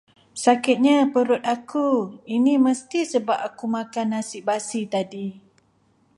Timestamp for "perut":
1.13-1.43